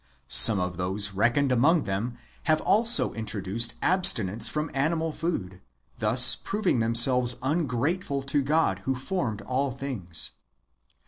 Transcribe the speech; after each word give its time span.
Some 0.27 0.59
of 0.59 0.77
those 0.77 1.11
reckoned 1.11 1.51
among 1.51 1.83
them 1.83 2.17
have 2.45 2.59
also 2.61 3.13
introduced 3.13 3.75
abstinence 3.83 4.49
from 4.49 4.71
animal 4.73 5.11
food, 5.11 5.61
thus 5.99 6.35
proving 6.35 6.79
themselves 6.79 7.35
ungrateful 7.43 8.23
to 8.23 8.41
God, 8.41 8.79
who 8.85 8.95
formed 8.95 9.43
all 9.43 9.69
things. 9.69 10.31